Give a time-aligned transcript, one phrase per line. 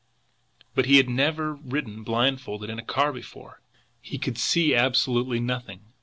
[0.73, 3.61] But he had never ridden blindfolded in a car before!
[4.01, 5.93] He could see absolutely nothing.